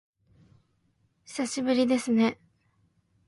[1.25, 2.39] 久しぶりですね